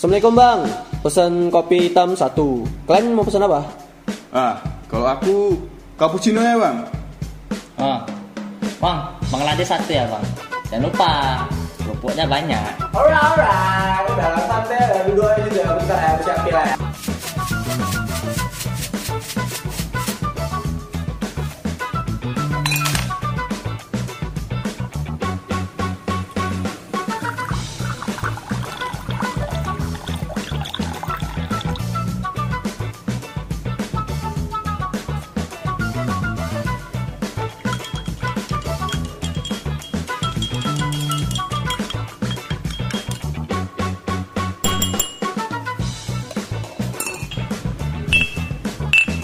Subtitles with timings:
[0.00, 0.60] Assalamualaikum bang,
[1.04, 2.64] pesan kopi hitam satu.
[2.88, 3.68] Kalian mau pesan apa?
[4.32, 4.56] Ah,
[4.88, 5.60] kalau aku
[6.00, 6.88] cappuccino ya bang.
[7.76, 8.00] Oh.
[8.80, 10.24] Bang, bang lade satu ya bang.
[10.72, 11.12] Jangan lupa,
[11.84, 12.80] kerupuknya banyak.
[12.96, 14.08] Alright, alright.
[14.08, 15.62] Udah santai, udah dua juga.
[15.84, 16.68] Bentar ya, siapin lah.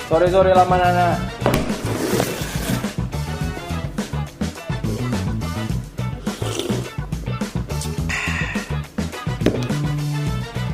[0.07, 1.19] Sore-sore lama nana.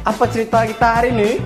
[0.05, 1.41] Apa cerita kita hari ini?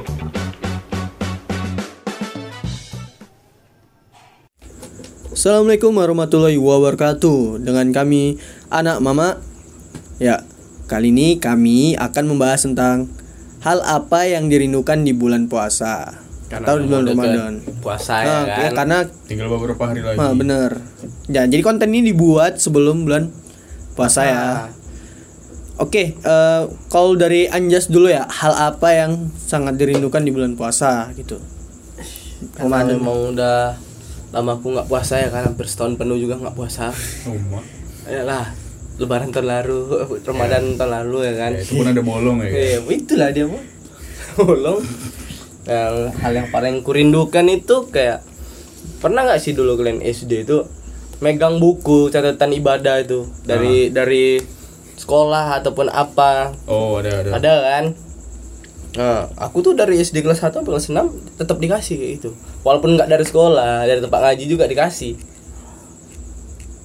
[5.30, 9.38] Assalamualaikum warahmatullahi wabarakatuh Dengan kami anak mama
[10.18, 10.42] Ya,
[10.90, 13.06] kali ini kami akan membahas tentang
[13.62, 17.52] Hal apa yang dirindukan di bulan puasa Atau di bulan Ramadan.
[17.82, 18.72] puasa Nah, ya ya, kan.
[18.78, 20.18] karena Tinggal beberapa hari lagi.
[20.18, 20.70] Nah, bener.
[21.26, 23.34] Ya, jadi konten ini dibuat sebelum bulan
[23.98, 24.46] puasa ya.
[25.76, 31.10] Oke, eh, kalau dari Anjas dulu ya, hal apa yang sangat dirindukan di bulan puasa
[31.18, 31.42] gitu?
[32.36, 33.72] karena memang udah
[34.28, 35.50] lama aku nggak puasa ya kan.
[35.50, 36.92] Hampir setahun penuh juga nggak puasa.
[37.26, 37.64] Oh,
[38.06, 38.52] ya lah
[38.96, 39.80] lebaran tahun lalu
[40.24, 41.50] ramadan tahun lalu ya kan.
[41.56, 42.48] Ya, itu pun ada bolong ya.
[42.52, 43.58] Iya, itulah dia bu.
[44.36, 44.84] Bolong
[45.66, 48.22] yang hal yang paling kurindukan itu kayak
[49.02, 50.62] pernah nggak sih dulu kalian SD itu
[51.18, 53.26] megang buku catatan ibadah itu?
[53.42, 54.38] Dari dari
[54.96, 56.54] sekolah ataupun apa?
[56.70, 57.30] Oh, ada ada.
[57.34, 57.84] ada kan?
[58.96, 62.30] Nah aku tuh dari SD kelas 1 sampai kelas 6 tetap dikasih kayak gitu.
[62.62, 65.14] Walaupun nggak dari sekolah dari tempat ngaji juga dikasih.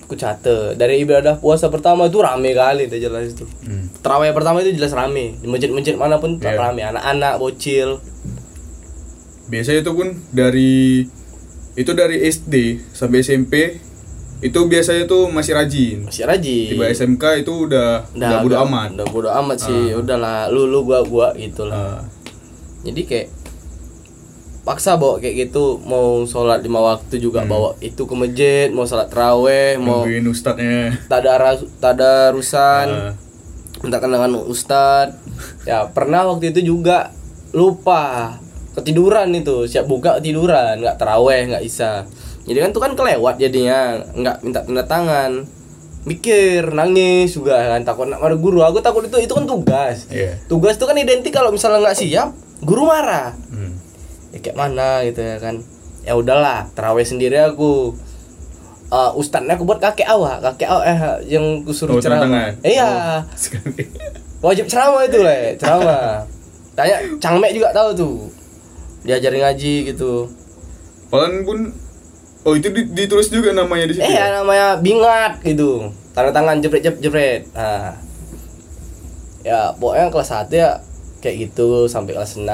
[0.03, 3.47] Aku catet dari ibadah puasa pertama itu rame kali udah jelas itu.
[3.63, 3.87] Hmm.
[4.03, 5.39] terawih pertama itu jelas rame.
[5.39, 6.59] Di masjid-masjid mana pun Iya.
[6.59, 6.83] rame.
[6.83, 8.03] Anak-anak bocil
[9.51, 11.03] Biasanya itu pun dari
[11.73, 12.55] itu dari SD
[12.89, 13.53] sampai SMP
[14.41, 15.97] itu biasanya tuh masih rajin.
[16.03, 16.67] masih rajin.
[16.71, 18.89] Tiba SMK itu udah udah, bodo agak- amat.
[18.91, 19.91] udah bodo amat sih.
[19.93, 21.77] Udahlah lu lu gua gua gitu lah.
[21.77, 22.01] Ah,
[22.81, 23.27] jadi kayak
[24.61, 25.77] paksa bawa kayak gitu.
[25.81, 30.95] Mau sholat lima waktu juga bawa itu ke masjid mau sholat teraweh mau nungguin ustadznya.
[31.05, 33.13] tadara tadarusan Ah.
[33.79, 35.17] minta kenangan ustad
[35.63, 37.11] ya pernah waktu itu juga.
[37.51, 38.39] Lupa
[38.73, 39.65] ketiduran itu.
[39.65, 42.05] Siap buka ketiduran nggak teraweh nggak isa
[42.41, 45.45] jadi kan tuh kan kelewat jadinya nggak minta tanda tangan.
[46.01, 48.65] Mikir nangis juga kan takut nak marah guru.
[48.65, 50.09] Aku takut itu itu kan tugas.
[50.09, 50.41] Iya.
[50.49, 52.33] tugas itu kan identik kalau misalnya nggak siap
[52.65, 53.37] guru marah.
[53.53, 53.77] Hmm.
[54.33, 55.61] ya kayak mana gitu ya kan.
[56.01, 57.93] Ya udahlah terawih sendiri aku.
[58.89, 60.99] Eh ustadznya aku buat kakek awak kakek awak eh
[61.29, 62.49] yang kusuruh Oh, ceramah.
[62.65, 63.21] iya.
[63.37, 63.85] Sekali.
[64.41, 66.25] wajib ceramah itu lah ceramah.
[66.73, 68.15] Tanya cangmek juga tahu tuh
[69.01, 70.29] diajarin ngaji gitu.
[71.07, 71.59] Paling pun
[72.41, 74.01] Oh itu di- ditulis juga namanya di situ.
[74.01, 74.33] eh ya?
[74.33, 75.93] namanya bingat gitu.
[76.11, 77.41] Tanda tangan jepret jepret jepret.
[77.53, 77.93] Nah.
[79.41, 80.69] Ya pokoknya kelas 1 ya
[81.21, 82.49] kayak gitu sampai kelas 6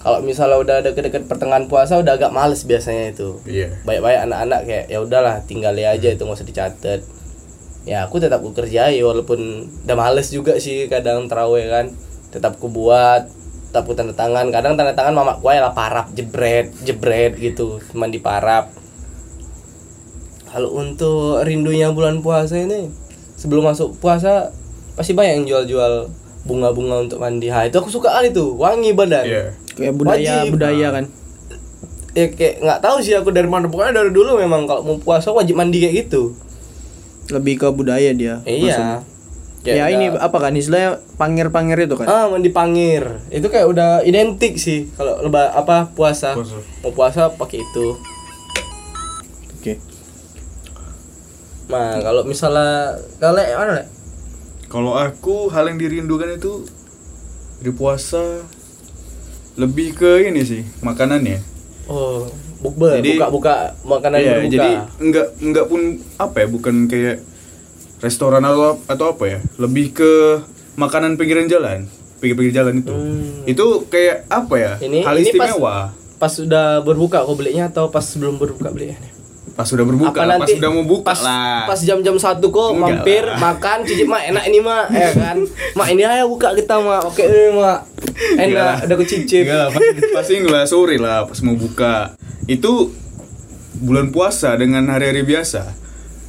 [0.00, 3.42] kalau misalnya udah deket-deket pertengahan puasa udah agak males biasanya itu.
[3.42, 3.74] Iya.
[3.82, 7.00] baik-baik anak-anak kayak ya udahlah tinggal aja itu nggak usah dicatat.
[7.82, 9.40] Ya aku tetap ku kerjai walaupun
[9.82, 11.90] udah males juga sih kadang terawih kan.
[12.30, 13.26] Tetap ku buat
[13.70, 18.18] ku tanda tangan kadang tanda tangan mama ya lah parap jebret jebret gitu cuman di
[18.18, 18.74] parap
[20.50, 22.90] kalau untuk rindunya bulan puasa ini
[23.38, 24.50] sebelum masuk puasa
[24.98, 26.10] pasti banyak yang jual-jual
[26.44, 27.52] bunga-bunga untuk mandi.
[27.52, 29.24] Ha, itu aku suka kali tuh, wangi badan.
[29.24, 29.44] Iya.
[29.76, 30.52] Kayak budaya Wajib.
[30.56, 31.04] budaya kan.
[32.10, 35.30] Ya kayak nggak tahu sih aku dari mana pokoknya dari dulu memang kalau mau puasa
[35.30, 36.34] wajib mandi kayak gitu.
[37.30, 38.42] Lebih ke budaya dia.
[38.42, 39.06] Iya.
[39.60, 42.06] Kayak ya udah- ini apa kan istilahnya pangir-pangir itu kan.
[42.06, 43.20] Ah, mandi pangir.
[43.28, 46.32] Itu kayak udah identik sih kalau leba apa puasa.
[46.32, 46.56] Puasa.
[46.80, 47.86] Mau puasa pakai itu.
[49.54, 49.76] Oke.
[51.68, 53.84] Nah, kalau misalnya kalau mana?
[54.66, 56.64] Kalau aku hal yang dirindukan itu
[57.58, 58.42] di puasa
[59.54, 61.42] lebih ke ini sih makanannya.
[61.84, 62.24] Oh,
[62.60, 64.52] bukber, buka-buka makanan Iya, berbuka.
[64.52, 65.80] jadi enggak enggak pun
[66.16, 67.18] apa ya, bukan kayak
[68.00, 70.12] restoran atau atau apa ya, lebih ke
[70.74, 71.78] makanan pinggiran jalan,
[72.18, 72.90] pinggir-pinggir jalan itu.
[72.90, 73.44] Hmm.
[73.44, 74.72] Itu kayak apa ya?
[74.78, 75.76] Ini- hal ini pas- istimewa.
[76.16, 79.00] pas sudah berbuka kau belinya atau pas sebelum berbuka belinya
[79.50, 82.48] pas sudah berbuka apa lah, nanti pas sudah mau buka pas, lah pas jam-jam satu
[82.48, 83.36] kok Enggak mampir lah.
[83.36, 85.36] makan cicip mak enak ini mak ya kan
[85.76, 87.78] mak ini aja buka kita mak oke ini mak
[88.38, 88.76] enak lah.
[88.84, 89.68] udah aku cicip Enggak lah,
[90.12, 92.12] pasti, enggak sore lah pas mau buka.
[92.44, 92.92] Itu
[93.74, 95.72] bulan puasa dengan hari-hari biasa.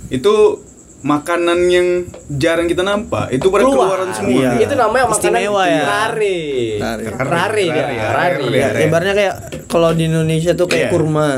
[0.08, 0.60] Itu
[1.02, 1.88] makanan yang
[2.32, 3.30] jarang kita nampak.
[3.32, 4.32] Itu pada keluar keluaran semua.
[4.32, 4.52] Iya.
[4.62, 5.82] itu namanya makanan Istimewa ya.
[5.84, 6.38] rare
[6.78, 7.04] Rare.
[7.18, 8.82] rare dia Rare, rare rare, Ya, rare.
[8.86, 10.92] ibaratnya kayak kalau di Indonesia tuh kayak Iya.
[10.92, 11.30] kurma.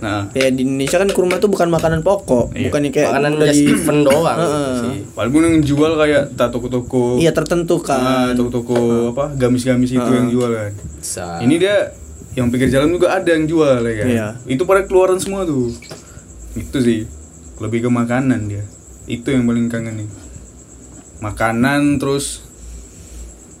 [0.00, 2.72] Nah, Kayak di Indonesia kan kurma tuh bukan makanan pokok, Iya.
[2.72, 4.72] bukannya kayak makanan udah di event doang Heeh.
[4.80, 7.20] sih walaupun yang jual kayak tak toko-toko.
[7.20, 8.32] Iya tertentu Ah, kan.
[8.32, 8.76] toko-toko
[9.12, 10.72] apa gamis-gamis itu yang jual kan.
[10.96, 11.26] Bisa.
[11.38, 11.92] Ini dia
[12.32, 14.06] yang pinggir jalan juga ada yang jual ya kan.
[14.08, 14.26] Iya.
[14.48, 15.68] Itu pada keluaran semua tuh.
[16.56, 17.04] Itu sih
[17.60, 18.64] lebih ke makanan dia.
[19.06, 20.08] Itu yang paling kangen nih.
[21.20, 22.44] Makanan terus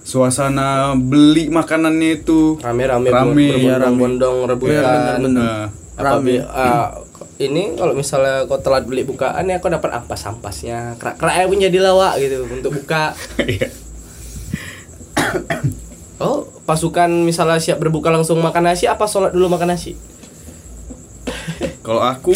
[0.00, 3.46] suasana beli makanannya itu rame-rame Rame, rame.
[3.54, 4.82] berbondong-bondong Iya, rebutan
[5.20, 5.38] bener-bener.
[5.38, 5.64] Nah,
[6.00, 6.88] Apabila ah,
[7.36, 12.16] ini kalau misalnya kau telat beli bukaan ya kau dapat ampas-ampasnya kerak-kerak pun jadi lawak
[12.20, 13.12] gitu untuk buka
[13.44, 13.68] iya.
[16.24, 19.96] oh pasukan misalnya siap berbuka langsung makan nasi apa sholat dulu makan nasi
[21.80, 22.32] Kalau aku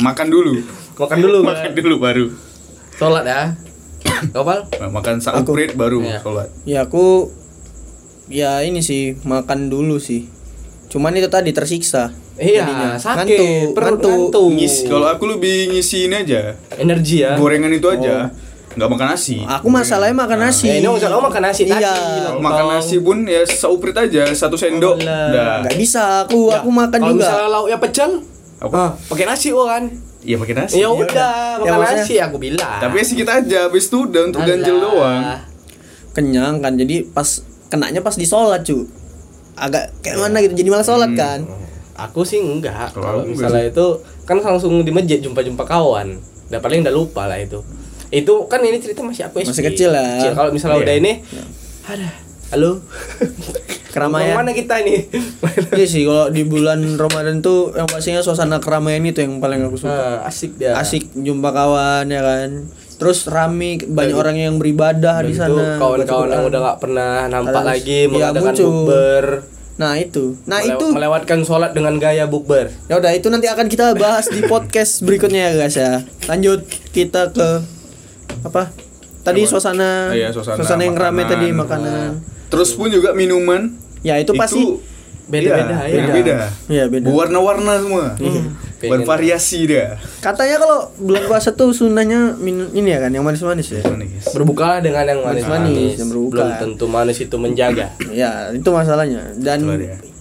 [0.00, 0.62] makan dulu.
[1.02, 1.76] Makan dulu makan kan?
[1.76, 2.26] dulu baru.
[2.92, 3.42] sholat ya
[4.24, 4.70] Kapal?
[4.72, 6.22] Nah, makan sauprit baru Iya.
[6.22, 6.48] sholat.
[6.62, 7.26] Ya aku
[8.28, 10.30] ya ini sih makan dulu sih.
[10.86, 12.12] Cuman itu tadi tersiksa.
[12.32, 12.90] Iya, Jadinya.
[12.96, 14.48] sakit, Ngantuk, perut ngantuk.
[14.52, 14.86] ngantuk.
[14.86, 16.54] Kalau aku lebih ngisiin aja.
[16.72, 17.34] Energi ya.
[17.34, 18.30] Gorengan itu aja.
[18.72, 19.36] Nggak makan nasi.
[19.38, 20.64] Aku masalahnya makan nasi.
[20.66, 21.76] Eh, ini maksud- oh, makan nasi tadi.
[21.76, 21.92] Iya.
[21.92, 22.40] Kalau Lontong.
[22.40, 24.96] makan nasi pun ya sauprit aja, satu sendok.
[24.96, 25.28] Oh, lah.
[25.28, 25.54] Udah.
[25.62, 27.24] Nggak bisa aku aku makan Kalau juga.
[27.26, 28.10] misalnya lauknya pecel,
[28.60, 28.78] Apa?
[28.78, 29.84] ah, pakai nasi oh kan.
[30.22, 30.78] Iya pakai nasi.
[30.78, 32.78] Ya udah, Ya, makan nasi aku bilang.
[32.78, 35.22] Tapi ya sedikit aja, habis itu udah untuk ganjel doang.
[36.12, 36.72] Kenyang kan.
[36.74, 37.26] Jadi pas
[37.66, 38.86] kenanya pas di sholat cu.
[39.52, 40.54] Agak kayak mana gitu.
[40.54, 41.42] Jadi malah sholat kan.
[41.98, 42.94] Aku sih enggak.
[42.94, 43.86] Kalau misalnya itu
[44.22, 46.22] kan langsung di masjid jumpa-jumpa kawan.
[46.48, 47.58] Udah paling udah lupa lah itu.
[48.08, 49.50] Itu kan ini cerita masih aku SD.
[49.50, 50.22] Masih kecil lah.
[50.30, 50.84] Kalau misalnya Iya.
[50.84, 51.12] udah ini
[51.82, 52.08] ada
[52.52, 52.78] halo.
[53.92, 54.34] Keramaian.
[54.34, 55.04] Mana kita ini?
[55.72, 59.76] Iya sih kalau di bulan Ramadan tuh yang pastinya suasana keramaian itu yang paling aku
[59.78, 59.92] suka.
[60.18, 60.72] Ah, asik dia.
[60.74, 62.66] Asik jumpa kawan ya kan.
[62.94, 65.76] Terus rame banyak orang yang beribadah Dan di sana.
[65.76, 68.66] kawan-kawan yang udah nggak pernah nampak Harus- lagi iya, mengadakan muncul.
[68.66, 69.26] bukber.
[69.72, 70.24] Nah itu.
[70.44, 70.86] Nah Melew- itu.
[70.88, 72.68] melewatkan sholat dengan gaya bukber.
[72.86, 75.92] Ya udah itu nanti akan kita bahas di podcast berikutnya ya guys ya.
[76.26, 76.62] Lanjut
[76.92, 77.64] kita ke
[78.42, 78.70] apa?
[79.22, 79.50] Tadi Apa?
[79.50, 81.30] suasana, Ah, iya, suasana yang ramai makanan.
[81.30, 82.08] tadi makanan.
[82.50, 83.70] Terus pun juga minuman.
[84.02, 84.60] Ya itu pasti
[85.22, 85.94] Beda-beda, iya, ya.
[85.94, 86.36] Beda-beda.
[86.66, 87.06] Iya, beda.
[87.06, 88.06] Berwarna-warna semua.
[88.18, 88.52] Pengen.
[88.82, 89.94] Bervariasi dia.
[90.18, 93.86] Katanya kalau bulan puasa tuh sunahnya minum ini ya kan yang manis-manis ya.
[93.86, 94.26] Manis.
[94.28, 96.34] Berbukalah dengan yang Manis-manis, yang berbuka.
[96.34, 97.94] Belum tentu manis itu menjaga.
[98.12, 99.30] Ya, itu masalahnya.
[99.38, 99.62] Dan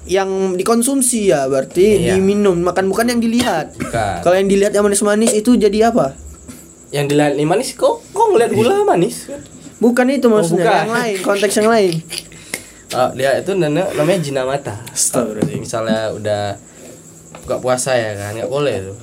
[0.05, 2.15] yang dikonsumsi ya berarti Iya.
[2.15, 3.73] diminum, makan bukan yang dilihat.
[4.21, 6.13] Kalau yang dilihat yang manis-manis itu jadi apa?
[6.91, 9.41] yang dilihat ini manis kok ngeliat gula manis kan
[9.77, 10.77] Bukan itu maksudnya, bukan.
[10.79, 11.93] yang lain, konteks yang lain.
[12.91, 15.57] oh, dia itu namanya, namanya jina mata Astagfirullahaladzim.
[15.57, 16.43] misalnya udah
[17.41, 18.97] buka puasa ya kan nggak boleh tuh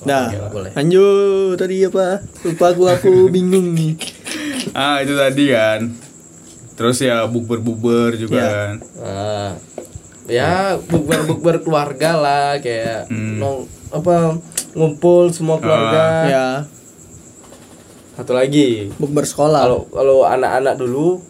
[0.00, 2.24] Nah, boleh lanjut tadi apa?
[2.42, 4.00] Lupa aku aku bingung nih.
[4.72, 5.92] Ah, itu tadi kan.
[6.72, 8.48] Terus ya bukber-bukber juga Iya.
[8.48, 8.72] kan.
[8.96, 9.50] Nah,
[10.24, 13.36] ya bukber bukber keluarga lah kayak Hmm.
[13.36, 13.58] nong
[13.90, 14.40] apa
[14.72, 16.46] ngumpul semua keluarga Ya,
[18.20, 19.64] satu lagi bukber sekolah.
[19.64, 21.24] kalau kalau anak-anak dulu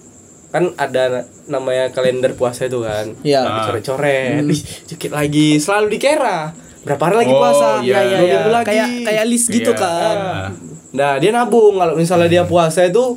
[0.48, 3.40] kan ada namanya kalender puasa itu kan Ya.
[3.40, 3.64] Ah.
[3.64, 8.02] coret-coret Ih, dikit lagi selalu dikira berapa hari lagi Oh, puasa iya.
[8.02, 8.40] Dua ya, ya.
[8.50, 9.78] lagi Kayak kayak list gitu Iya.
[9.78, 10.16] kan.
[10.18, 10.48] Ah.
[10.90, 13.14] nah dia nabung kalau misalnya dia puasa itu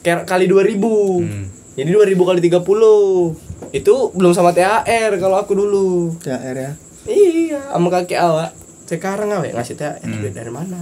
[0.00, 1.46] kayak kali 2000 Hmm.
[1.72, 3.38] jadi 2000 kali 30
[3.70, 6.72] itu belum sama THR kalau aku dulu THR ya.
[7.04, 8.50] iya sama kakek awak
[8.84, 10.34] sekarang awak ngasih THR Hmm.
[10.34, 10.80] dari mana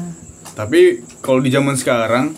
[0.61, 0.81] Tapi
[1.19, 2.37] kalau di zaman sekarang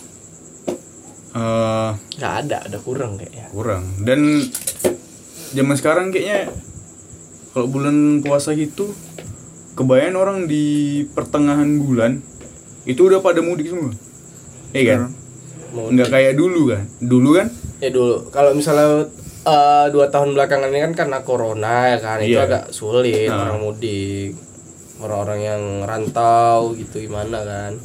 [1.33, 3.83] eh nggak ada ada kurang kayaknya kurang.
[3.99, 4.47] Dan
[5.51, 6.53] zaman sekarang kayaknya
[7.51, 8.93] kalau bulan puasa gitu
[9.73, 10.63] kebayang orang di
[11.11, 12.21] pertengahan bulan
[12.85, 13.91] itu udah pada mudik semua.
[14.71, 15.01] Iya kan?
[15.73, 16.85] Nggak kayak dulu kan.
[16.99, 19.11] Dulu kan ya dulu kalau misalnya
[19.43, 22.47] eh, dua tahun belakangan ini kan karena corona ya kan itu Iya.
[22.47, 23.43] agak sulit Nah.
[23.43, 24.39] orang mudik
[24.97, 27.75] orang-orang yang rantau gitu gimana kan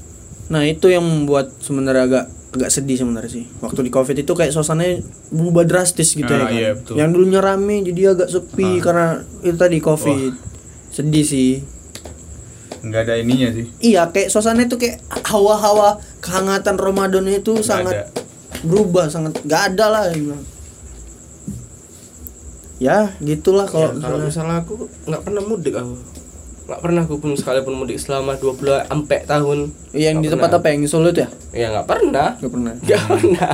[0.48, 3.44] Nah, itu yang membuat sebenarnya agak agak sedih sebenarnya sih.
[3.58, 6.50] Waktu di Covid itu kayak suasananya berubah drastis gitu ya Ah, kan.
[6.50, 6.94] iya, betul.
[6.96, 8.80] Yang dulunya rame jadi agak sepi Ah.
[8.80, 9.06] karena
[9.42, 10.32] itu tadi Covid.
[10.90, 11.52] Sedih sih.
[12.78, 13.66] nggak ada ininya sih.
[13.82, 18.22] Iya, kayak suasana itu kayak hawa-hawa kehangatan Ramadan itu Nggak sangat ada.
[18.62, 20.04] berubah, sangat nggak ada lah.
[20.08, 20.30] gitu.
[22.78, 24.24] Ya, gitulah kalau Ya, kalau misalnya.
[24.24, 24.74] misalnya aku
[25.04, 25.94] nggak pernah mudik aku
[26.68, 29.58] nggak pernah aku pun sekalipun mudik selama 20 sampai tahun
[29.90, 30.60] Yang di Nggak tempat pernah.
[30.60, 31.30] apa yang di Solo itu ya?
[31.50, 32.72] ya nggak pernah Gak pernah.
[32.76, 33.52] nggak pernah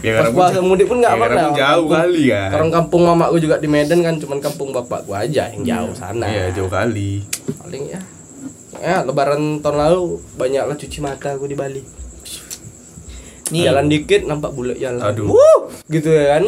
[0.00, 2.50] Ya, pas puasa pun- mudik pun nggak ya, pernah jauh Kampung- kali kan.
[2.52, 6.44] orang kampung mamaku juga di Medan kan cuman kampung bapakku aja yang jauh sana Iya,
[6.52, 7.26] jauh kali.
[7.56, 8.00] paling ya
[8.78, 10.02] ya lebaran tahun lalu
[10.34, 11.82] banyak lah cuci mata aku di Bali
[13.48, 13.62] Nih.
[13.62, 15.28] jalan dikit nampak bule jalan Aduh.
[15.28, 16.44] Wuh, gitu ya kan.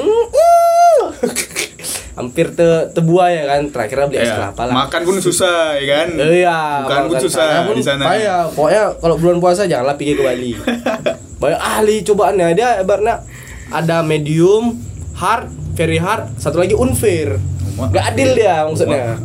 [2.15, 5.85] Hampir te tebuah ya kan terakhir beli es Ya, kelapa lah makan pun susah ya
[5.91, 6.09] kan.
[6.15, 8.03] Iya, Bukan pun makan susah pun di sana.
[8.07, 8.43] Payah.
[8.55, 10.53] Pokoknya kalau bulan puasa janganlah pergi ke Bali.
[11.43, 13.27] Banyak ahli cobaannya dia ibaratnya
[13.75, 14.79] ada medium,
[15.19, 17.35] hard, very hard, satu lagi unfair.
[17.75, 17.91] Oma.
[17.91, 19.19] Gak adil dia maksudnya.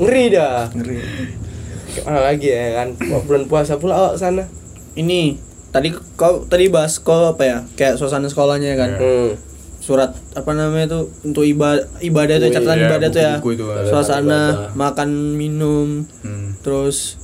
[0.00, 0.72] Ngeri dah.
[0.72, 0.96] Ngeri.
[1.92, 2.88] Kayak mana lagi ya kan?
[3.28, 4.48] Bulan puasa pula awak sana.
[4.96, 5.36] Ini
[5.68, 7.58] tadi kau tadi bahas kau apa ya?
[7.76, 8.90] Kayak suasana sekolahnya kan.
[8.96, 9.00] Iya.
[9.04, 9.30] Hmm.
[9.88, 13.34] Surat apa namanya tuh untuk ibadah ibadah tuh Oh, catatan iya, ibadah tuh ya.
[13.40, 14.76] itu, Suasana ibadah.
[14.76, 16.60] makan minum Hmm.
[16.60, 17.16] terus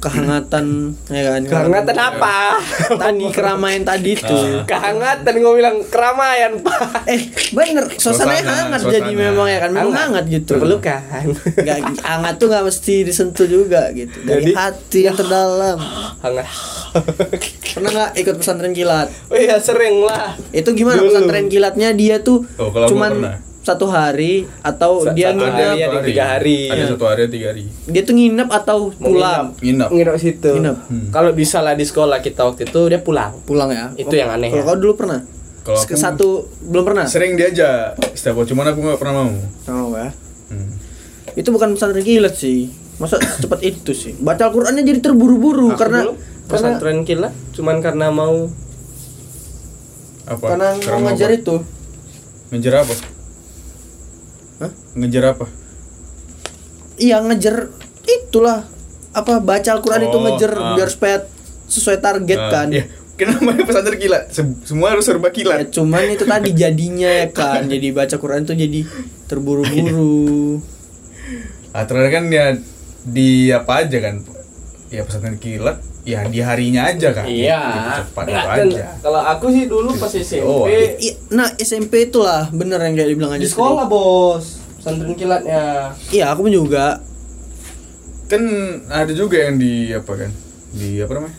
[0.00, 1.40] kehangatan ya kan.
[1.44, 2.56] Kehangatan apa?
[3.02, 4.64] Tadi keramaian tadi tuh.
[4.64, 7.04] Kehangatan gue bilang keramaian, Pak.
[7.04, 8.96] Eh, bener, suasananya Suasana, hangat suasana.
[8.96, 10.56] jadi memang ya kan, memang hangat gitu.
[10.56, 11.00] Pelukan.
[11.54, 14.16] Nggak, hangat tuh nggak mesti disentuh juga gitu.
[14.22, 15.76] Dari Jadi- hati yang terdalam.
[16.24, 16.48] Hangat.
[17.70, 19.08] Pernah nggak ikut pesantren kilat?
[19.28, 20.34] Oh iya sering lah.
[20.50, 21.12] Itu gimana Dulu.
[21.12, 23.34] pesantren kilatnya dia tuh Oh, kalau gua cuman pernah.
[23.60, 25.80] Satu hari atau Sa- dia satu nginep hari.
[25.82, 26.58] ada tiga hari.
[26.66, 27.64] Ada satu hari, tiga hari.
[27.84, 29.88] dia tuh nginep atau pulang Nginep.
[29.90, 30.50] Nginep situ.
[30.54, 30.76] Nginep.
[30.82, 31.06] Hmm.
[31.10, 33.36] Kalau bisa lah di sekolah kita waktu itu dia pulang.
[33.42, 34.66] pulang ya Itu yang aneh kalau ya.
[34.66, 35.20] kau dulu pernah
[35.60, 36.28] Kalau aku- satu
[36.62, 39.30] belum pernah Sering diajak setiap waktu, cuman aku nggak pernah mau.
[39.68, 40.08] oh ya
[40.48, 40.72] Hmm.
[41.30, 46.18] itu bukan pesantren kilat sih masa cepat itu sih baca Al-Qur'annya jadi terburu-buru karena dulu
[46.44, 48.48] pesantren kilat cuman karena mau
[50.26, 50.46] Apa?
[50.48, 51.36] karena mau ngajar apa?
[51.36, 51.54] itu
[52.50, 52.94] Ngejar apa?
[54.60, 54.70] Hah?
[54.94, 55.46] Ngejar apa?
[56.96, 57.72] iya ngejar
[58.04, 58.68] itulah
[59.10, 60.76] apa baca Al-Qur'an itu Oh, ngejar ah.
[60.76, 61.24] biar supaya
[61.64, 62.84] sesuai target Nah, kan Iya.
[63.16, 64.00] Kenapa pesantren?
[64.28, 65.68] Se- semua harus serba Ya, kilat.
[65.70, 68.80] cuman itu tadi jadinya ya kan jadi baca Quran itu jadi
[69.28, 70.56] terburu-buru
[71.70, 72.56] Ah, terakhir kan ya
[73.02, 74.24] di apa aja kan?
[74.90, 77.22] Ya pesantren kilat, ya di harinya aja kan.
[77.24, 77.62] Iya.
[78.02, 78.84] Cepat Nggak, apa dan aja.
[78.98, 83.32] Kalau aku sih dulu pas SMP Oh, I- nah SMP itulah bener yang kayak dibilang
[83.32, 85.94] aja di sekolah bos pesantren kilatnya.
[86.10, 86.98] iya aku pun juga
[88.26, 88.42] Kan
[88.86, 90.30] ada juga yang di apa kan?
[90.70, 91.36] Di apa namanya?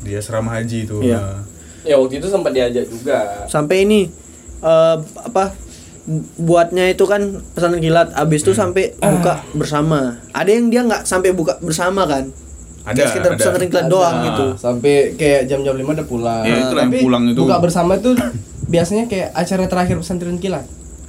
[0.00, 0.98] Di asrama haji itu.
[1.00, 1.18] Iya.
[1.18, 1.38] Nah,
[1.82, 3.46] Ya waktu itu sempat diajak juga.
[3.46, 4.10] sampai ini
[4.58, 5.54] eh, apa
[6.02, 11.02] bu- buatnya itu kan pesantren kilat abis itu sampai buka bersama ada yang dia nggak
[11.02, 12.30] sampai buka bersama kan
[12.86, 13.36] Ada, sekitar ada.
[13.36, 13.90] pesantren kilat Ada.
[13.90, 16.42] doang gitu Sampai kayak jam-jam 5 udah pulang.
[16.42, 17.40] Ya, yang Tapi pulang itu.
[17.40, 18.10] buka bersama itu
[18.72, 20.66] biasanya kayak acara terakhir pesantren kilat.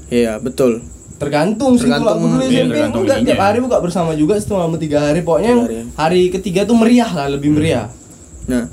[0.08, 0.82] iya betul
[1.18, 5.02] Tergantung sih kalau dulu iya, SMP enggak tiap hari buka bersama juga setelah lama tiga
[5.04, 5.78] hari pokoknya Tiga hari.
[5.96, 7.90] hari ketiga tuh meriah lah lebih meriah.
[8.46, 8.70] Nah,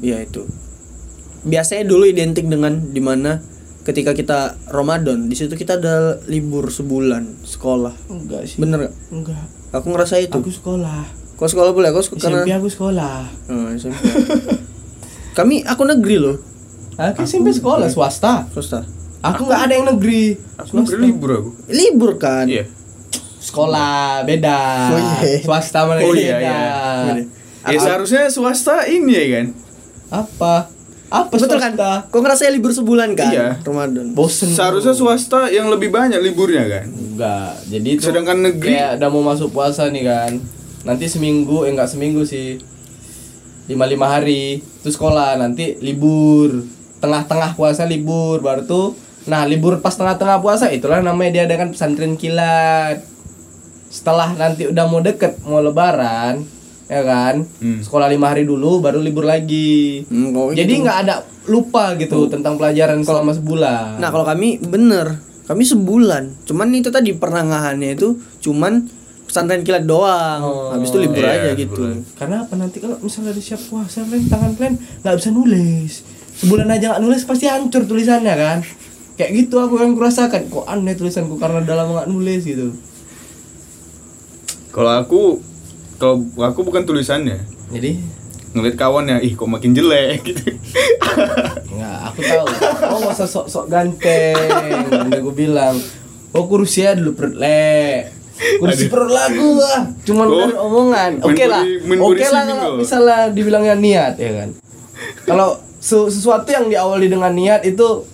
[0.00, 0.48] iya itu.
[1.42, 3.36] Biasanya dulu identik dengan di mana
[3.82, 7.94] ketika kita Ramadan, di situ kita ada libur sebulan sekolah.
[8.08, 8.56] Enggak sih.
[8.56, 8.94] Bener gak?
[9.10, 9.44] Enggak.
[9.72, 10.32] Aku ngerasa itu.
[10.34, 11.04] Aku sekolah.
[11.42, 11.90] Kau sekolah boleh?
[11.90, 13.26] Kau sek- karena SMP aku sekolah.
[13.50, 13.98] Oh, SMP.
[15.38, 16.38] Kami aku negeri loh,
[16.94, 18.46] Aku SMP sekolah swasta.
[18.46, 18.86] swasta.
[19.18, 20.38] Aku nggak ada yang negeri.
[20.54, 21.50] Aku nggak libur aku.
[21.66, 22.46] Libur kan?
[22.46, 22.62] Iya.
[23.42, 24.58] Sekolah beda.
[24.88, 25.42] Oh, iya.
[25.42, 26.22] Swasta mana Oh, beda.
[26.22, 27.24] iya, iya.
[27.64, 29.46] Ya seharusnya swasta ini ya kan.
[30.14, 30.70] Apa?
[31.08, 31.74] Apa Betul kan?
[32.06, 33.34] Kau ngerasa libur sebulan kan?
[33.34, 33.48] Iya.
[33.60, 34.14] Ramadan.
[34.14, 34.46] Bosen.
[34.48, 36.86] Seharusnya swasta yang lebih banyak liburnya kan.
[36.86, 37.50] Enggak.
[37.66, 40.38] Jadi itu Sedangkan negeri kayak udah mau masuk puasa nih kan.
[40.82, 42.58] Nanti seminggu, eh enggak seminggu sih.
[43.64, 46.66] Lima lima hari itu sekolah nanti libur
[46.98, 53.06] tengah-tengah puasa libur baru tuh nah libur pas tengah-tengah puasa itulah namanya diadakan pesantren kilat
[53.86, 56.42] setelah nanti udah mau deket mau lebaran
[56.84, 57.78] ya kan Hmm.
[57.78, 60.82] sekolah lima hari dulu baru libur lagi Hmm, jadi gitu.
[60.82, 66.42] nggak ada lupa gitu tentang pelajaran selama sebulan Nah, kalau kami bener, kami sebulan.
[66.42, 68.90] Cuman itu tadi perengahannya itu cuman
[69.32, 70.40] pesantren kilat doang.
[70.44, 71.72] Oh, Habis itu libur iya, aja gitu.
[71.80, 72.04] liburan.
[72.20, 76.68] Karena apa nanti kalau misalnya ada siap puasa plan tangan plan nggak bisa nulis sebulan
[76.72, 78.58] aja nggak nulis pasti hancur tulisannya kan
[79.14, 82.72] kayak gitu aku yang kurasakan kok aneh tulisanku karena udah lama nggak nulis gitu
[84.72, 85.38] kalau aku
[86.00, 87.44] kalau aku bukan tulisannya.
[87.70, 88.00] jadi
[88.52, 90.60] Ngeliat kawannya, ih kok makin jelek gitu.
[91.72, 92.44] nggak aku tahu
[92.92, 94.36] oh usah sok sok ganteng
[95.08, 95.72] udah gue bilang
[96.36, 98.12] oh kursi ya dulu perut le
[98.58, 102.42] kursi perut lagu lah cuman Oh, dari omongan oke lah body- main oke body lah
[102.44, 104.48] kalau misalnya dibilangnya niat ya kan
[105.24, 108.06] kalau su- sesuatu yang diawali dengan niat itu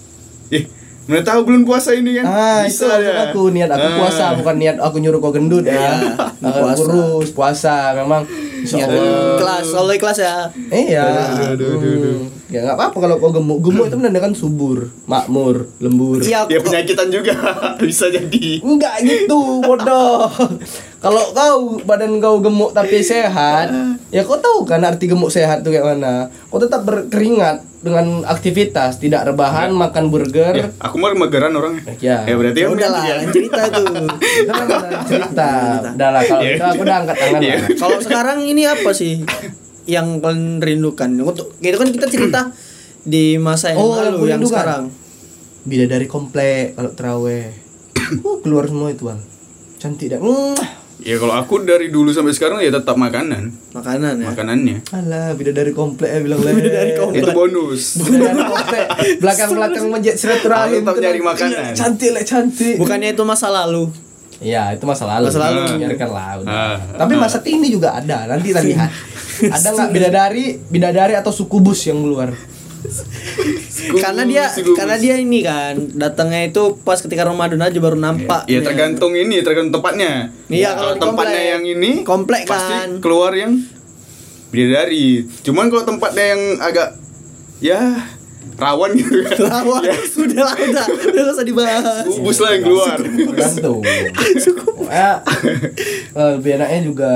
[0.48, 0.64] Ih,
[1.04, 2.24] Mana tahu bulan puasa ini kan?
[2.24, 3.24] Ah, itu Bisa maksud ya.
[3.26, 3.96] aku niat aku Ah.
[3.98, 5.96] puasa bukan niat aku nyuruh kau gendut ya.
[6.44, 6.76] Aku puasa.
[6.78, 8.28] kurus puasa memang
[8.64, 8.88] Niat
[9.38, 10.34] kelas, kalau kelas ya.
[10.70, 11.04] Iya.
[11.04, 12.16] Aduh, aduh, aduh.
[12.18, 12.38] Hmm.
[12.48, 13.60] Ya nggak apa-apa kalau kau gemuk.
[13.60, 16.24] Gemuk itu menandakan subur, makmur, lembur.
[16.24, 17.36] Iya, Ya penyakitan juga
[17.84, 18.64] bisa jadi.
[18.64, 20.32] Enggak gitu, bodoh.
[20.98, 23.70] Kalau kau badan kau gemuk tapi sehat,
[24.08, 26.26] ya kau tahu kan arti gemuk sehat tuh kayak mana.
[26.46, 30.50] Kau tetap berkeringat dengan aktivitas, tidak rebahan, makan burger.
[30.52, 31.86] Ya, aku mau mageran orangnya.
[31.96, 32.26] Ya.
[32.26, 33.16] Ya berarti Ya udah lah, ya.
[33.30, 33.86] cerita tuh.
[34.10, 34.76] Itu ada
[35.06, 35.50] cerita.
[35.94, 36.50] Udah lah kalau Iya.
[36.52, 37.54] itu aku udah angkat tangan Iya.
[37.54, 37.68] lah.
[37.78, 39.22] Kalau sekarang ini apa sih
[39.86, 41.14] yang kalian rindukan?
[41.14, 42.40] Untuk itu kan kita cerita
[43.00, 44.50] di masa yang Oh, lalu yang rindukan.
[44.50, 44.82] sekarang.
[45.62, 47.54] Bidadari komplek kalau teraweh.
[48.18, 49.20] Uh, keluar semua itu, Bang.
[49.76, 50.18] Cantik dah.
[50.18, 50.56] Mm.
[50.98, 53.54] Ya kalau aku dari dulu sampai sekarang ya tetap makanan.
[53.70, 54.26] Makanan ya.
[54.34, 54.76] Makanannya.
[54.90, 57.22] Alah, bidadari komplek ya bilang Bidadari komplek.
[57.22, 57.82] Itu bonus.
[58.02, 58.86] Bidadari komplek.
[59.22, 60.82] Belakang-belakang masjid silaturahim.
[60.82, 61.62] Tetap nyari makanan.
[61.70, 62.76] Iya, Cantik lah, cantik.
[62.82, 63.94] Bukannya itu masa lalu.
[64.42, 65.30] Iya, itu masa lalu.
[65.30, 65.60] Masa lalu.
[65.86, 66.50] Biarkanlah udah.
[66.50, 66.76] Ah.
[66.98, 68.26] Tapi masa kini juga ada.
[68.26, 68.90] Nanti kita lihat.
[69.38, 72.34] Ada nggak bidadari, bidadari atau sukubus yang keluar?
[73.96, 78.44] karena dia karena dia ini kan datangnya itu pas ketika Ramadan aja baru nampak.
[78.44, 78.68] Ya dia.
[78.68, 80.32] tergantung ini, tergantung tempatnya.
[80.52, 81.52] Iya, kalau tempatnya komplek.
[81.56, 82.90] yang ini Komplek pasti kan.
[83.00, 83.56] keluar yang
[84.52, 85.24] bidadari.
[85.44, 86.88] Cuman kalau tempatnya yang agak
[87.58, 87.80] ya
[88.58, 89.36] rawan gitu kan.
[89.52, 92.04] Lawan ya, sudah lah udah udah nggak usah dibahas.
[92.10, 92.96] Bubus lah yang keluar.
[92.98, 93.80] Tergantung.
[94.66, 95.10] Pokoknya
[96.16, 97.12] eh, lebih enaknya juga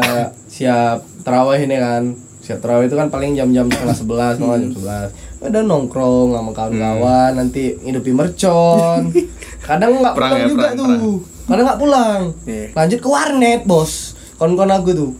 [0.47, 2.03] siap terawih ini kan.
[2.43, 5.09] Siap terawih itu kan paling jam-jam setengah sebelas, malah jam sebelas.
[5.43, 9.11] Ada nongkrong sama kawan-kawan, nanti ngidupi mercon.
[9.67, 10.87] Kadang nggak Perang pulang ya, juga perang, tuh.
[10.87, 11.03] perang.
[11.45, 12.21] Kadang nggak pulang.
[12.45, 12.65] Iya.
[12.73, 13.93] Lanjut ke warnet, bos.
[14.35, 15.11] Kawan-kawan aku tuh.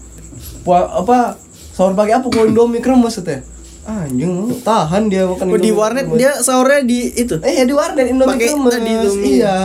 [0.63, 1.35] Pua, apa
[1.73, 3.43] sahur pagi apa kau Indomie kremes teh.
[3.83, 6.19] Anjing, tahan dia makan Oh, di warnet kremes.
[6.21, 7.35] dia sahurnya di itu.
[7.41, 8.73] Eh ya di warnet Indomie Pakai kremes.
[8.73, 8.93] tadi.
[9.33, 9.57] Iya.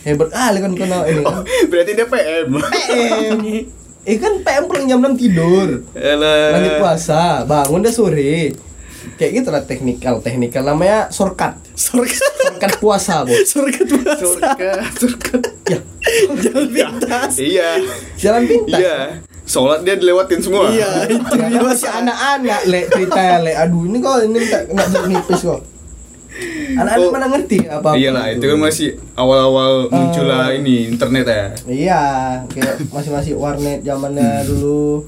[0.00, 1.22] Hebat kali kan kena ini.
[1.22, 1.42] kan.
[1.70, 2.48] Berarti dia PM.
[2.50, 3.38] PM.
[4.00, 5.68] Eh kan PM pulang jam 6 tidur.
[5.92, 6.50] Elah.
[6.52, 8.50] Lanjut puasa, bangun dah sore.
[9.16, 11.56] Kayak gitu lah teknikal, teknikal namanya shortcut.
[11.72, 12.12] Surga.
[12.12, 13.40] Shortcut puasa, Bos.
[13.44, 14.12] Surga puasa.
[14.18, 15.34] Surga, surga.
[15.66, 15.78] Ya,
[16.40, 17.32] Jalan pintas.
[17.36, 17.68] Iya.
[18.16, 18.76] jalan pintas.
[18.76, 18.96] Iya.
[19.42, 20.70] Sholat dia dilewatin semua.
[20.70, 23.52] Iya, itu Ya, dia masih anak-anak, Le, cerita le.
[23.52, 25.60] Aduh, ini kok ini jeruk nipis kok.
[26.72, 27.12] Anak-anak Oh.
[27.12, 30.30] mana ngerti apa Iyalah, itu kan masih awal-awal muncul Oh.
[30.30, 31.44] lah ini internet ya.
[31.66, 32.02] Iya,
[32.46, 35.04] kayak masih-masih warnet zamannya dulu.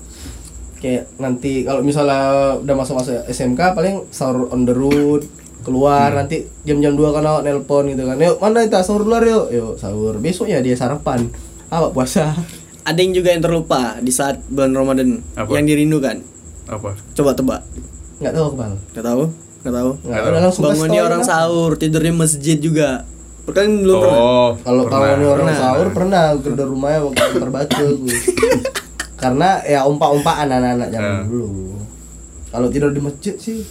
[0.82, 2.20] Kayak nanti kalau misalnya
[2.58, 5.22] udah masuk-masuk SMK paling sahur on the road
[5.62, 8.18] keluar nanti jam-jam 2 kan awak nelpon gitu kan.
[8.18, 9.46] Yuk, mana kita sahur luar yuk.
[9.48, 10.18] Yuk, sahur.
[10.18, 11.30] Besoknya dia sarapan.
[11.70, 12.34] Awak puasa.
[12.82, 15.54] Ada yang juga yang terlupa di saat bulan Ramadan Apa?
[15.54, 16.18] yang dirindukan.
[16.66, 16.98] Apa?
[17.14, 17.62] Coba tebak.
[18.18, 18.74] Enggak tahu kepala.
[18.90, 19.22] Gak tahu?
[19.62, 19.90] Gak tahu.
[20.02, 20.34] Enggak tahu.
[20.36, 23.06] langsung Bangunnya orang sahur, tidurnya masjid juga.
[23.44, 24.18] Kalian belum pernah?
[24.18, 24.98] Oh, Kalau pernah.
[24.98, 25.58] bangunnya orang Pernah.
[25.62, 28.16] sahur pernah gedor rumahnya waktu terbaca gue.
[29.22, 31.26] Karena ya umpak-umpakan anak-anak zaman Hmm.
[31.30, 31.78] dulu.
[32.50, 33.62] Kalau tidur di masjid sih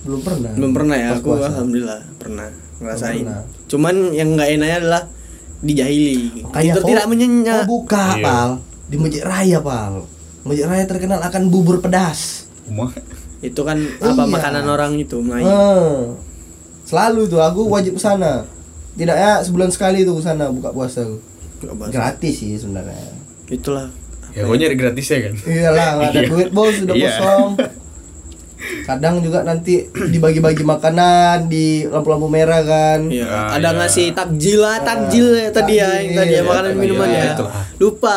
[0.00, 0.52] belum pernah.
[0.54, 1.50] Belum pernah ya, aku puasa.
[1.52, 3.20] alhamdulillah pernah ngerasain.
[3.20, 3.42] pernah.
[3.66, 5.02] Cuman yang nggak enaknya adalah
[5.60, 6.40] dijahili.
[6.48, 7.60] Kayak Tidur tidak menyenyak.
[7.60, 8.24] Oh buka, Iya.
[8.24, 8.50] pal.
[8.86, 9.94] Di Masjid Raya, pal.
[10.40, 12.48] Masjid Raya terkenal akan bubur pedas.
[12.64, 12.94] Rumah.
[13.40, 14.32] Itu kan apa Iya.
[14.32, 15.44] makanan orang itu, Melayu.
[15.44, 16.16] Hmm.
[16.82, 18.48] Selalu tuh aku wajib ke sana.
[18.92, 21.04] Tidak ya sebulan sekali tuh ke sana buka puasa.
[21.92, 22.96] Gratis sih sebenarnya.
[23.46, 23.92] Itulah.
[24.32, 25.34] Ya, gue nyari gratis ya kan.
[25.36, 26.28] Iyalah, nggak ada Iya.
[26.28, 27.10] duit bos, udah Iya.
[27.10, 27.50] kosong.
[28.60, 33.08] Kadang juga nanti dibagi-bagi makanan di lampu-lampu merah kan.
[33.08, 33.78] Iya, Ah, ada iya.
[33.78, 37.24] ngasih takjil lah, takjil ya tadi ya, yang tadi ya takjil, makanan takjil, minuman ya.
[37.32, 37.54] itulah.
[37.78, 38.16] Lupa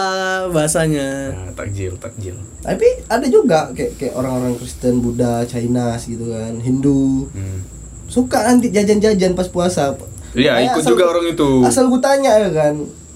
[0.50, 1.08] bahasanya.
[1.32, 2.36] Nah, takjil, takjil.
[2.60, 7.28] Tapi ada juga kayak kayak orang-orang Kristen, Buddha, China gitu kan, Hindu.
[7.30, 7.60] Hmm.
[8.06, 9.96] Suka nanti jajan-jajan pas puasa.
[10.34, 11.50] Iya, ikut asal- juga orang itu.
[11.62, 12.74] Asal gue tanya ya kan,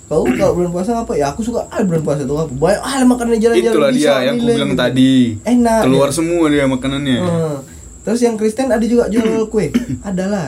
[0.07, 1.13] kau kalau bulan puasa apa?
[1.13, 2.47] Ya aku suka ah bulan puasa tuh apa?
[2.49, 4.79] Banyak ah makanan jalan-jalan Itulah bisa dia yang aku bilang gitu.
[4.79, 5.13] tadi.
[5.43, 5.81] Enak.
[5.83, 6.13] Keluar ya.
[6.13, 7.17] semua dia makanannya.
[7.19, 7.55] Hmm.
[8.01, 9.67] Terus yang Kristen ada juga jual kue,
[10.01, 10.47] ada lah.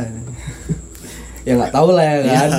[1.41, 2.51] ya nggak tahu lah ya kan.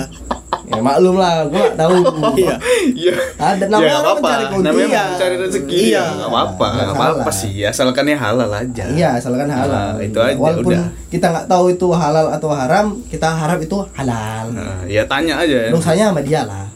[0.62, 1.98] Ya maklum lah, nggak tahu.
[2.38, 2.54] Iya.
[2.86, 3.14] Iya.
[3.34, 4.22] Ada, Ya, namanya apa-apa.
[4.22, 4.66] mencari keuntungan.
[4.70, 5.02] Namanya Iya.
[5.10, 5.74] mencari rezeki.
[5.74, 5.82] Iya.
[5.90, 6.66] Iya, nggak apa-apa.
[6.68, 7.40] Nggak Nggak apa-apa salah.
[7.42, 7.54] sih.
[7.64, 8.84] Asalkan ya halal aja.
[8.86, 9.88] Iya, asalkan halal.
[9.90, 10.86] Nah, itu aja, Walaupun udah.
[11.08, 14.44] kita nggak tahu itu halal atau haram, kita harap itu halal.
[14.52, 15.70] Nah, ya tanya aja ya.
[15.70, 16.66] Dosanya sama dia lah.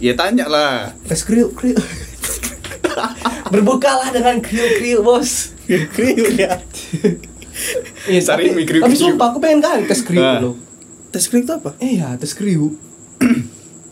[0.00, 0.96] Ya tanya lah.
[1.04, 1.76] Tes kriuk kriuk.
[3.52, 5.52] Berbukalah dengan kriuk kriuk bos.
[5.68, 6.56] Kriuk ya.
[8.18, 8.96] Sari tapi, tapi kriuk.
[8.96, 10.40] sumpah aku pengen kali tes kriuk Nah.
[10.40, 10.56] loh.
[11.12, 11.76] Tes kriuk itu apa?
[11.78, 12.80] Eh ya tes kriuk.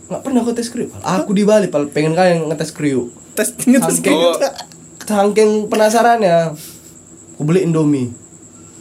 [0.09, 0.89] nggak pernah aku tes kriuk.
[0.99, 3.13] Aku di Bali pal pengen kali ngetes kriuk.
[3.37, 4.41] Tes ngetes kriuk.
[5.05, 6.57] Saking penasaran ya.
[7.37, 8.09] Aku beli Indomie.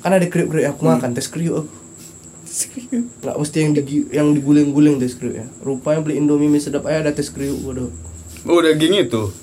[0.00, 1.72] Kan ada kriuk kriuk aku makan tes kriuk aku.
[3.22, 3.82] nggak mesti yang di
[4.12, 7.90] yang diguling-guling tes kriuk ya rupanya beli indomie mie sedap aja ada tes kriuk waduh
[8.46, 9.34] Oh daging itu.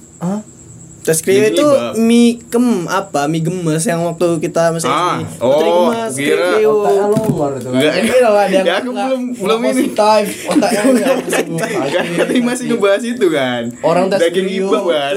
[1.06, 3.30] Tes Mie itu mie kem apa?
[3.30, 5.38] Mie gemes yang waktu kita masih Ah, SD.
[5.38, 7.78] oh, Putri gemes kira- otaknya longor itu kan.
[7.78, 7.94] Enggak.
[8.18, 9.68] Loh, ada yang Ya, aku belum- belum ini.
[9.70, 10.26] positif.
[10.50, 11.14] Otaknya nggak
[11.86, 13.62] Kan tadi masih ngebahas itu kan.
[13.80, 15.14] Orang tes daging ibab kan.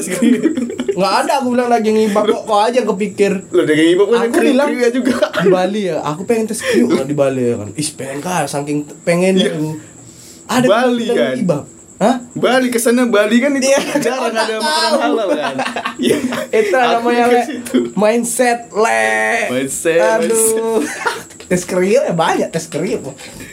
[0.98, 3.32] nggak ada aku bilang daging ibab kok kok aja kepikir?
[3.48, 5.26] Lo daging ibab kan Aku bilang- juga.
[5.38, 7.68] di Bali ya aku pengen tes kriuk lah di Bali ya kan.
[7.72, 9.72] Ih pengen kan saking pengennya aku
[10.46, 10.68] ada Iya.
[10.68, 11.64] Bali daging kan?
[11.98, 12.22] Hah?
[12.32, 15.54] Bali ke sana Bali kan itu Iya, jarang ada makanan halal kan.
[15.98, 16.16] Iya.
[16.60, 17.42] itu Aku namanya le,
[17.92, 19.10] mindset le.
[19.50, 20.78] Mindset, aduh.
[21.44, 23.02] tes kriuk ya banyak tes kriuk.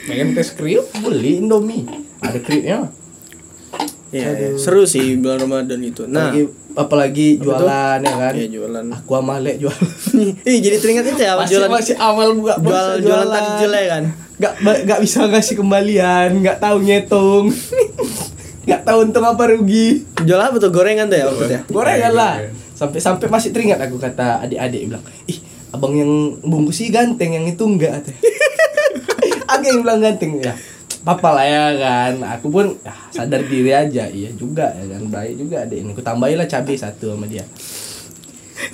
[0.04, 1.90] Pengen tes kriuk beli indomie.
[2.18, 2.78] Ada kriuknya
[4.06, 4.48] Iya, iya.
[4.54, 6.06] seru sih bulan Ramadan itu.
[6.06, 8.32] Nah, apalagi, apalagi jualan ya kan?
[8.32, 8.84] Ya jualan.
[8.94, 9.82] aku sama le jualan
[10.46, 13.26] Ih, jadi teringat itu ya masih jualan masih awal buka jual puasa jualan.
[13.28, 14.04] takjil ya kan.
[14.36, 17.48] nggak ba- nggak bisa ngasih kembalian nggak tahu ngitung
[18.66, 20.02] nggak tahu untung apa rugi.
[20.26, 20.74] Jual apa tuh?
[20.74, 21.62] Gorengan tuh ya waktu itu ya?
[21.70, 22.50] gorengan Iya, lah iya.
[22.74, 25.38] sampai sampai masih teringat aku kata adik-adik bilang ih
[25.72, 28.12] abang yang bungkus sih ganteng yang itu enggak ada
[29.66, 30.54] yang bilang ganteng ya.
[31.06, 32.14] Apa lah ya kan.
[32.38, 34.10] Aku pun ya, sadar diri aja.
[34.10, 35.02] Iya juga ya kan.
[35.06, 35.90] Baik juga adik ini.
[35.94, 37.46] Aku tambahin lah cabai satu sama dia.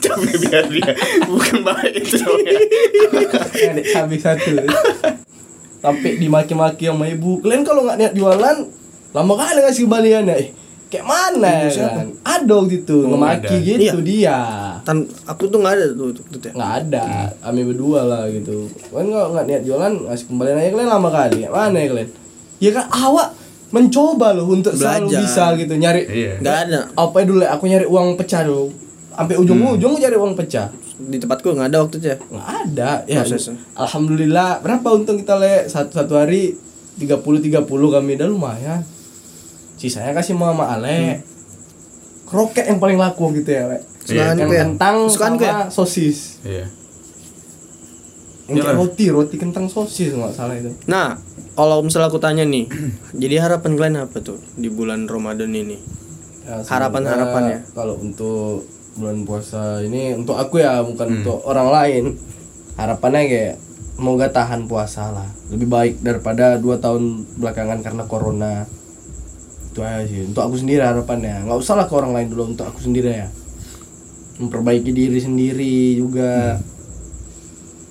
[0.00, 0.92] Capek biar dia.
[1.28, 2.60] Bukan baik itu namanya.
[3.76, 4.52] adik cabai satu.
[5.82, 7.40] Sampai dimaki-maki sama ibu.
[7.44, 8.56] Kalian kalau nggak niat jualan
[9.12, 10.48] lama kali ngasih kembalian ya Eh,
[10.90, 13.60] kayak mana ya kan ada gitu Oh, ngemaki ada.
[13.62, 14.02] gitu Iya.
[14.02, 14.38] dia
[14.82, 16.52] Tan aku tuh nggak ada tuh itu ya.
[16.52, 17.04] nggak ada
[17.38, 21.38] kami berdua lah gitu kan nggak nggak niat jualan ngasih kembalian aja kalian lama kali
[21.38, 22.08] ya mana ya kalian
[22.58, 23.28] ya kan awak
[23.70, 25.20] mencoba loh untuk selalu Belajar.
[25.22, 26.32] bisa gitu nyari Iya.
[26.38, 26.78] Nggak ada.
[26.94, 28.66] apa ya dulu ya, aku nyari uang pecah dulu
[29.10, 32.16] sampai ujung-ujung cari uang pecah Di tempatku nggak ada waktu itu ya.
[32.22, 33.56] nggak ada ya Prosesnya.
[33.74, 36.52] alhamdulillah berapa untung kita le satu satu hari
[36.94, 38.84] 30 30 kami dah lumayan
[39.82, 41.26] sisanya kasih mama ale
[42.24, 44.62] kroket yang paling laku gitu ya le Kesukaan yang ku ya.
[44.64, 45.52] kentang Kesukaan ku ya.
[45.52, 46.66] sama sosis Iya.
[48.44, 48.78] yang kayak Iyalah.
[48.80, 51.14] roti roti kentang sosis nggak salah itu Nah,
[51.52, 52.66] kalau misalnya aku tanya nih,
[53.22, 55.78] jadi harapan kalian apa tuh di bulan Ramadan ini?
[56.42, 57.58] Ya, Harapan-harapannya.
[57.62, 61.16] sebenarnya kalau untuk bulan puasa ini untuk aku ya bukan Hmm.
[61.18, 62.04] untuk orang lain
[62.74, 63.54] harapannya kayak
[63.94, 68.52] semoga tahan puasa lah lebih baik daripada dua tahun belakangan karena corona
[69.72, 72.64] itu aja sih untuk aku sendiri harapannya nggak usah lah ke orang lain dulu untuk
[72.64, 73.28] aku sendiri ya
[74.34, 76.60] memperbaiki diri sendiri juga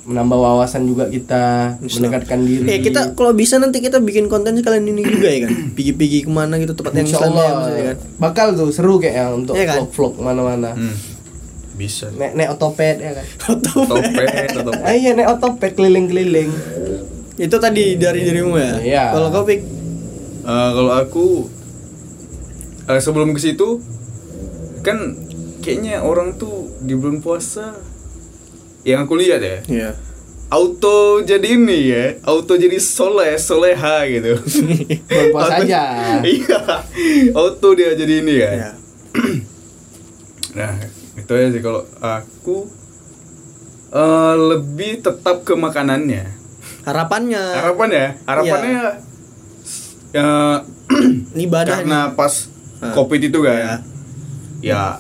[0.02, 4.82] menambah wawasan juga kita mendekatkan diri Eh kita kalau bisa nanti kita bikin konten sekalian
[4.84, 5.54] ini juga ya kan.
[5.72, 7.98] Pergi-pergi ke mana gitu tempat yang Islamnya Allah maksudnya kan.
[8.18, 9.76] bakal tuh seru kayaknya untuk Iya kan?
[9.80, 10.96] vlog-vlog mana-mana Hmm.
[11.72, 12.10] Bisa.
[12.12, 13.26] nek nek otopet ya kan
[13.62, 16.50] Topet atau ah, iya nek otopet keliling-keliling
[17.38, 18.74] Itu tadi dari dirimu ya.
[18.78, 19.06] Iya.
[19.14, 19.62] Kalau kau pik
[20.42, 21.26] Eh, kalau aku
[22.84, 23.82] eh, sebelum ke situ
[24.82, 25.14] kan
[25.60, 27.78] kayaknya orang tuh di bulan puasa
[28.82, 29.92] yang aku lihat ya Iya.
[30.48, 34.36] auto jadi ini ya auto jadi soleh soleha gitu.
[35.08, 35.84] Bulan puasa Auto- aja.
[36.28, 36.62] iya
[37.32, 38.52] auto dia jadi ini ya.
[38.52, 38.72] Iya.
[40.58, 40.74] nah
[41.14, 42.68] itu aja sih kalau aku
[43.92, 46.26] eh, lebih tetap ke makanannya.
[46.84, 47.44] Harapannya.
[47.56, 48.08] Harapan ya?
[48.26, 48.82] Harapannya
[50.18, 50.28] ya
[51.34, 52.51] ibadah karena pas
[52.82, 52.92] Ah.
[52.92, 53.80] covid itu kan
[54.60, 54.98] ya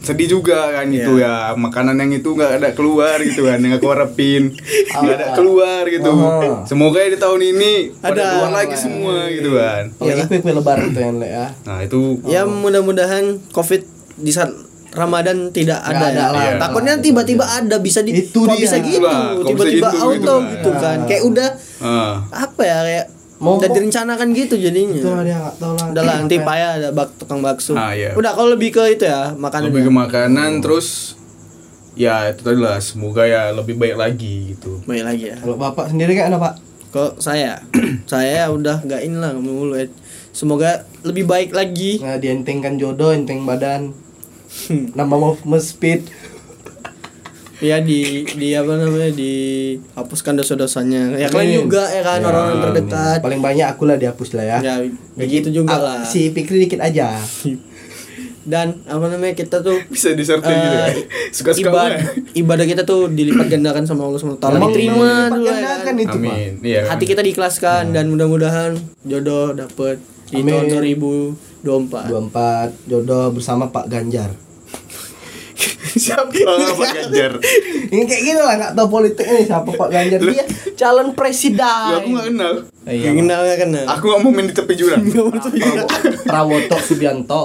[0.00, 3.88] sedih juga kan itu ya makanan yang itu nggak ada keluar gitu kan yang aku
[3.88, 4.52] harapin
[4.94, 6.60] nggak ada keluar gitu Ah.
[6.64, 8.12] semoga ya di tahun ini Ada.
[8.12, 11.46] ada keluar lagi semua gitu kan kue kue lebaran tuh yang ya.
[11.64, 14.52] nah itu Ya mudah-mudahan Covid di saat
[14.94, 16.26] Ramadan tidak ada, ada ya.
[16.30, 16.42] lah.
[16.46, 16.52] Iya.
[16.62, 18.62] Takutnya tiba-tiba ada bisa di Itu kok dia.
[18.62, 19.02] bisa gitu,
[19.42, 21.02] tiba-tiba auto gitu gitu, kan.
[21.02, 21.08] kan.
[21.10, 21.48] Kayak udah
[21.82, 23.06] ah, apa ya kayak
[23.44, 24.96] Mau- udah direncanakan gitu jadinya.
[24.96, 25.86] Itu dia nggak tahu lah.
[25.92, 27.76] Udah lah nanti payah ada bak tukang bakso.
[27.76, 28.16] Ah, iya.
[28.16, 29.68] Udah kalau lebih ke itu ya makanan.
[29.68, 29.86] lebih ya.
[29.86, 31.14] ke makanan terus
[31.94, 35.36] ya itu tadi lah semoga ya lebih baik lagi gitu Baik lagi ya.
[35.38, 36.54] Kalau bapak sendiri kayak apa pak?
[36.94, 37.58] Kalau saya,
[38.10, 39.76] saya udah nggak in lah mulu.
[40.34, 42.02] Semoga lebih baik lagi.
[42.02, 43.94] Nah, dientengkan jodoh, enteng badan.
[44.98, 46.10] Nambah movement speed.
[47.64, 51.16] Ya di di apa namanya dihapuskan dosa-dosanya.
[51.16, 53.18] Ya kalian juga ya kan Ya, orang-orang terdekat.
[53.18, 54.58] Paling banyak aku lah dihapus lah ya.
[54.60, 54.74] Ya,
[55.16, 56.00] ya gitu juga Ah, lah.
[56.04, 57.16] Si Pikri dikit aja.
[58.44, 61.96] Dan apa namanya kita tuh bisa disertai gitu ya eh, suka suka ibad-
[62.34, 65.96] ibadah kita tuh dilipat gandakan sama Allah SWT Emang diterima dilipat dulu ya gandakan kan.
[65.96, 69.96] itu amin iya hati kita diikhlaskan dan mudah-mudahan jodoh dapet
[70.28, 70.60] di Amin.
[70.60, 70.64] tahun
[71.64, 74.36] 2024 24 jodoh bersama Pak Ganjar.
[75.94, 77.32] Siapa Pak Ganjar?
[77.86, 81.62] Ini kayak gitu lah nggak tahu politik ini siapa Pak Ganjar dia calon presiden.
[81.62, 82.52] Ya, aku gak kenal.
[82.84, 83.84] Iya, Yang kenal gak kenal.
[83.88, 85.02] Aku gak mau main di tepi jurang.
[85.06, 85.88] Prawo-
[86.24, 87.42] Prawoto Subianto.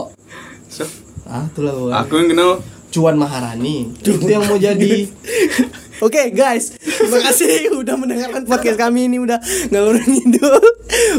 [0.66, 0.84] So,
[1.24, 2.50] Ah, itulah aku yang kenal
[2.90, 3.94] Cuan Maharani.
[3.96, 5.06] Itu yang mau jadi
[6.00, 9.36] Oke guys, terima kasih udah mendengarkan podcast kami ini udah
[9.68, 10.64] ngalur ngidul.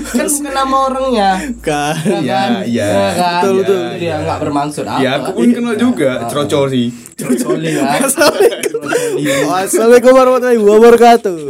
[0.09, 1.31] kan bukan nama orangnya.
[1.61, 2.01] Kan.
[2.01, 2.51] Ya kan?
[2.65, 2.87] iya.
[2.89, 3.41] Ya kan?
[3.45, 3.77] Betul, betul.
[3.77, 5.05] Itu dia nggak bermaksud apa.
[5.05, 8.09] Ya aku pun kenal juga Trocoli Trocoli kan.
[9.69, 11.41] Assalamualaikum warahmatullahi wabarakatuh.